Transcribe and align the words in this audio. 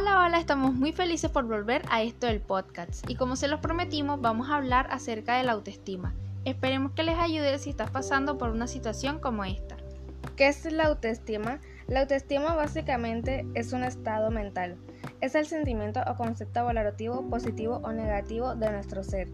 Hola, 0.00 0.24
hola, 0.24 0.38
estamos 0.38 0.72
muy 0.72 0.92
felices 0.92 1.30
por 1.30 1.44
volver 1.44 1.82
a 1.90 2.02
esto 2.02 2.26
del 2.26 2.40
podcast 2.40 3.04
y 3.06 3.16
como 3.16 3.36
se 3.36 3.48
los 3.48 3.60
prometimos 3.60 4.18
vamos 4.18 4.48
a 4.48 4.56
hablar 4.56 4.86
acerca 4.90 5.36
de 5.36 5.42
la 5.42 5.52
autoestima. 5.52 6.14
Esperemos 6.46 6.92
que 6.92 7.02
les 7.02 7.18
ayude 7.18 7.58
si 7.58 7.68
estás 7.68 7.90
pasando 7.90 8.38
por 8.38 8.48
una 8.48 8.66
situación 8.66 9.18
como 9.18 9.44
esta. 9.44 9.76
¿Qué 10.36 10.48
es 10.48 10.64
la 10.72 10.86
autoestima? 10.86 11.60
La 11.86 12.00
autoestima 12.00 12.54
básicamente 12.54 13.44
es 13.54 13.74
un 13.74 13.84
estado 13.84 14.30
mental. 14.30 14.78
Es 15.20 15.34
el 15.34 15.44
sentimiento 15.44 16.00
o 16.06 16.16
concepto 16.16 16.64
valorativo 16.64 17.28
positivo 17.28 17.82
o 17.84 17.92
negativo 17.92 18.54
de 18.54 18.70
nuestro 18.70 19.04
ser 19.04 19.28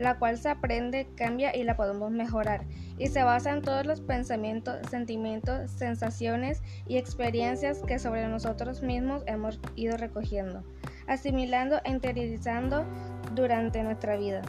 la 0.00 0.18
cual 0.18 0.38
se 0.38 0.48
aprende, 0.48 1.06
cambia 1.14 1.54
y 1.54 1.62
la 1.62 1.76
podemos 1.76 2.10
mejorar, 2.10 2.64
y 2.98 3.08
se 3.08 3.22
basa 3.22 3.50
en 3.50 3.60
todos 3.60 3.84
los 3.84 4.00
pensamientos, 4.00 4.78
sentimientos, 4.88 5.70
sensaciones 5.70 6.62
y 6.88 6.96
experiencias 6.96 7.82
que 7.86 7.98
sobre 7.98 8.26
nosotros 8.26 8.82
mismos 8.82 9.22
hemos 9.26 9.60
ido 9.76 9.98
recogiendo, 9.98 10.64
asimilando 11.06 11.80
e 11.84 11.90
interiorizando 11.90 12.86
durante 13.34 13.82
nuestra 13.82 14.16
vida. 14.16 14.40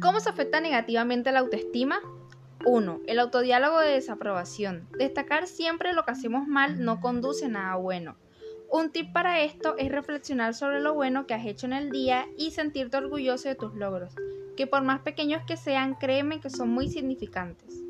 ¿Cómo 0.00 0.20
se 0.20 0.30
afecta 0.30 0.60
negativamente 0.62 1.30
la 1.32 1.40
autoestima? 1.40 2.00
1. 2.64 3.00
El 3.06 3.18
autodiálogo 3.18 3.80
de 3.80 3.92
desaprobación. 3.92 4.88
Destacar 4.98 5.46
siempre 5.46 5.92
lo 5.92 6.04
que 6.04 6.12
hacemos 6.12 6.46
mal 6.46 6.84
no 6.84 7.00
conduce 7.00 7.46
a 7.46 7.48
nada 7.48 7.76
bueno. 7.76 8.16
Un 8.70 8.90
tip 8.90 9.12
para 9.12 9.42
esto 9.42 9.74
es 9.78 9.90
reflexionar 9.90 10.54
sobre 10.54 10.80
lo 10.80 10.94
bueno 10.94 11.26
que 11.26 11.34
has 11.34 11.46
hecho 11.46 11.66
en 11.66 11.72
el 11.72 11.90
día 11.90 12.26
y 12.36 12.52
sentirte 12.52 12.98
orgulloso 12.98 13.48
de 13.48 13.56
tus 13.56 13.74
logros, 13.74 14.14
que 14.56 14.66
por 14.66 14.82
más 14.82 15.00
pequeños 15.00 15.42
que 15.46 15.56
sean, 15.56 15.94
créeme 15.94 16.40
que 16.40 16.50
son 16.50 16.68
muy 16.68 16.88
significantes. 16.88 17.82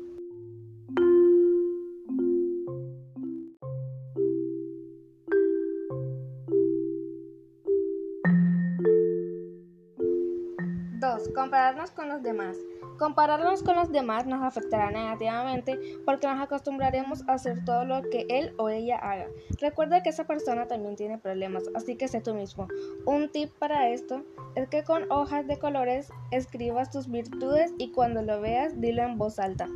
2. 11.01 11.29
Compararnos 11.35 11.91
con 11.91 12.09
los 12.09 12.21
demás. 12.21 12.55
Compararnos 13.01 13.63
con 13.63 13.77
los 13.77 13.91
demás 13.91 14.27
nos 14.27 14.43
afectará 14.43 14.91
negativamente 14.91 15.79
porque 16.05 16.27
nos 16.27 16.39
acostumbraremos 16.39 17.27
a 17.27 17.33
hacer 17.33 17.65
todo 17.65 17.83
lo 17.83 18.03
que 18.03 18.27
él 18.29 18.53
o 18.57 18.69
ella 18.69 18.97
haga. 18.97 19.25
Recuerda 19.59 20.03
que 20.03 20.09
esa 20.09 20.25
persona 20.25 20.67
también 20.67 20.95
tiene 20.95 21.17
problemas, 21.17 21.63
así 21.73 21.95
que 21.95 22.07
sé 22.07 22.21
tú 22.21 22.35
mismo. 22.35 22.67
Un 23.07 23.29
tip 23.29 23.49
para 23.57 23.89
esto 23.89 24.21
es 24.53 24.69
que 24.69 24.83
con 24.83 25.11
hojas 25.11 25.47
de 25.47 25.57
colores 25.57 26.13
escribas 26.29 26.91
tus 26.91 27.09
virtudes 27.09 27.73
y 27.79 27.89
cuando 27.91 28.21
lo 28.21 28.39
veas 28.39 28.79
dilo 28.79 29.01
en 29.01 29.17
voz 29.17 29.39
alta. 29.39 29.67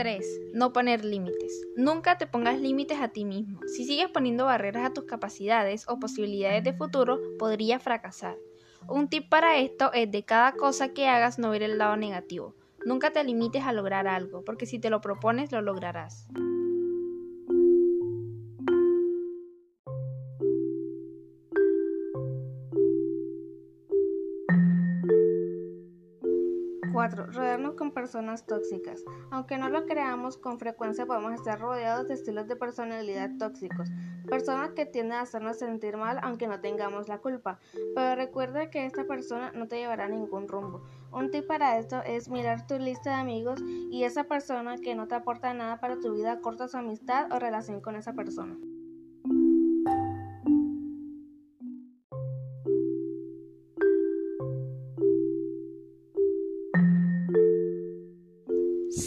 3. 0.00 0.24
No 0.54 0.72
poner 0.72 1.04
límites. 1.04 1.66
Nunca 1.76 2.16
te 2.16 2.26
pongas 2.26 2.58
límites 2.58 3.02
a 3.02 3.08
ti 3.08 3.26
mismo. 3.26 3.60
Si 3.66 3.84
sigues 3.84 4.08
poniendo 4.08 4.46
barreras 4.46 4.86
a 4.86 4.94
tus 4.94 5.04
capacidades 5.04 5.86
o 5.88 5.98
posibilidades 5.98 6.64
de 6.64 6.72
futuro, 6.72 7.20
podrías 7.38 7.82
fracasar. 7.82 8.38
Un 8.88 9.10
tip 9.10 9.28
para 9.28 9.58
esto 9.58 9.92
es 9.92 10.10
de 10.10 10.22
cada 10.22 10.52
cosa 10.52 10.94
que 10.94 11.06
hagas 11.06 11.38
no 11.38 11.50
ver 11.50 11.62
el 11.62 11.76
lado 11.76 11.98
negativo. 11.98 12.54
Nunca 12.82 13.10
te 13.10 13.22
limites 13.22 13.64
a 13.64 13.74
lograr 13.74 14.08
algo, 14.08 14.42
porque 14.42 14.64
si 14.64 14.78
te 14.78 14.88
lo 14.88 15.02
propones 15.02 15.52
lo 15.52 15.60
lograrás. 15.60 16.26
4. 27.00 27.28
Rodearnos 27.28 27.76
con 27.76 27.92
personas 27.92 28.44
tóxicas. 28.44 29.02
Aunque 29.30 29.56
no 29.56 29.70
lo 29.70 29.86
creamos, 29.86 30.36
con 30.36 30.58
frecuencia 30.58 31.06
podemos 31.06 31.32
estar 31.32 31.58
rodeados 31.58 32.06
de 32.08 32.12
estilos 32.12 32.46
de 32.46 32.56
personalidad 32.56 33.30
tóxicos, 33.38 33.88
personas 34.28 34.72
que 34.72 34.84
tienden 34.84 35.16
a 35.16 35.22
hacernos 35.22 35.58
sentir 35.58 35.96
mal 35.96 36.20
aunque 36.22 36.46
no 36.46 36.60
tengamos 36.60 37.08
la 37.08 37.16
culpa. 37.16 37.58
Pero 37.94 38.16
recuerda 38.16 38.68
que 38.68 38.84
esta 38.84 39.06
persona 39.06 39.50
no 39.52 39.66
te 39.66 39.76
llevará 39.76 40.04
a 40.04 40.08
ningún 40.08 40.46
rumbo. 40.46 40.82
Un 41.10 41.30
tip 41.30 41.46
para 41.46 41.78
esto 41.78 42.02
es 42.04 42.28
mirar 42.28 42.66
tu 42.66 42.78
lista 42.78 43.08
de 43.08 43.16
amigos 43.16 43.62
y 43.62 44.04
esa 44.04 44.24
persona 44.24 44.76
que 44.76 44.94
no 44.94 45.08
te 45.08 45.14
aporta 45.14 45.54
nada 45.54 45.80
para 45.80 45.98
tu 46.00 46.12
vida 46.12 46.40
corta 46.42 46.68
su 46.68 46.76
amistad 46.76 47.32
o 47.32 47.38
relación 47.38 47.80
con 47.80 47.96
esa 47.96 48.12
persona. 48.12 48.58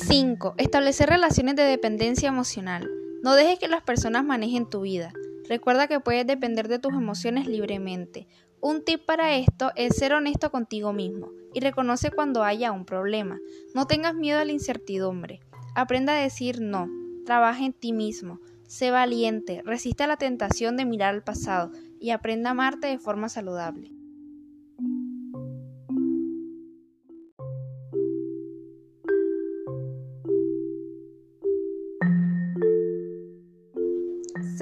5. 0.08 0.56
Establecer 0.58 1.08
relaciones 1.08 1.56
de 1.56 1.64
dependencia 1.64 2.28
emocional. 2.28 2.92
No 3.24 3.36
dejes 3.36 3.58
que 3.58 3.70
las 3.70 3.84
personas 3.84 4.26
manejen 4.26 4.70
tu 4.70 4.82
vida. 4.82 5.14
Recuerda 5.48 5.88
que 5.88 6.02
puedes 6.02 6.28
depender 6.28 6.68
de 6.68 6.78
tus 6.78 6.92
emociones 6.92 7.48
libremente. 7.48 8.28
Un 8.60 8.84
tip 8.84 9.06
para 9.06 9.38
esto 9.38 9.72
es 9.78 9.96
ser 9.96 10.14
honesto 10.14 10.52
contigo 10.52 10.92
mismo 10.92 11.32
y 11.54 11.62
reconoce 11.62 12.12
cuando 12.12 12.44
haya 12.44 12.74
un 12.74 12.84
problema. 12.86 13.40
No 13.74 13.88
tengas 13.88 14.14
miedo 14.14 14.40
a 14.40 14.46
la 14.46 14.52
incertidumbre. 14.52 15.40
Aprenda 15.74 16.18
a 16.18 16.22
decir 16.22 16.60
no. 16.60 16.90
Trabaja 17.26 17.64
en 17.64 17.72
ti 17.72 17.94
mismo. 17.94 18.42
Sé 18.68 18.92
valiente. 18.92 19.62
Resista 19.64 20.06
la 20.06 20.18
tentación 20.18 20.76
de 20.76 20.84
mirar 20.84 21.16
al 21.16 21.24
pasado 21.24 21.72
y 22.02 22.10
aprenda 22.10 22.50
a 22.50 22.52
amarte 22.52 22.88
de 22.88 23.00
forma 23.00 23.30
saludable. 23.30 23.94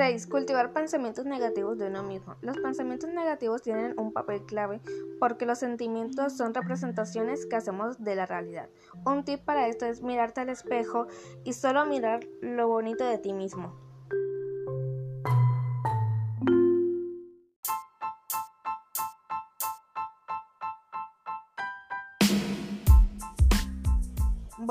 6. 0.01 0.25
Cultivar 0.25 0.73
pensamientos 0.73 1.25
negativos 1.25 1.77
de 1.77 1.85
uno 1.85 2.01
mismo. 2.01 2.35
Los 2.41 2.57
pensamientos 2.57 3.11
negativos 3.11 3.61
tienen 3.61 3.93
un 3.99 4.11
papel 4.11 4.43
clave 4.47 4.81
porque 5.19 5.45
los 5.45 5.59
sentimientos 5.59 6.35
son 6.35 6.55
representaciones 6.55 7.45
que 7.45 7.55
hacemos 7.55 8.03
de 8.03 8.15
la 8.15 8.25
realidad. 8.25 8.67
Un 9.05 9.23
tip 9.23 9.41
para 9.41 9.67
esto 9.67 9.85
es 9.85 10.01
mirarte 10.01 10.41
al 10.41 10.49
espejo 10.49 11.05
y 11.43 11.53
solo 11.53 11.85
mirar 11.85 12.21
lo 12.41 12.67
bonito 12.67 13.05
de 13.05 13.19
ti 13.19 13.31
mismo. 13.31 13.90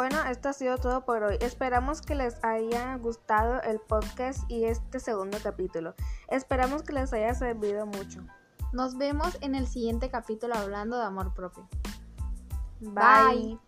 Bueno, 0.01 0.17
esto 0.31 0.49
ha 0.49 0.55
sido 0.55 0.79
todo 0.79 1.05
por 1.05 1.23
hoy. 1.23 1.37
Esperamos 1.43 2.01
que 2.01 2.15
les 2.15 2.43
haya 2.43 2.97
gustado 2.97 3.61
el 3.61 3.81
podcast 3.81 4.51
y 4.51 4.65
este 4.65 4.99
segundo 4.99 5.37
capítulo. 5.43 5.95
Esperamos 6.29 6.83
que 6.83 6.95
les 6.95 7.13
haya 7.13 7.35
servido 7.35 7.85
mucho. 7.85 8.23
Nos 8.73 8.97
vemos 8.97 9.37
en 9.43 9.55
el 9.55 9.67
siguiente 9.67 10.09
capítulo 10.09 10.55
hablando 10.55 10.97
de 10.97 11.05
amor 11.05 11.35
propio. 11.35 11.69
Bye. 12.81 13.59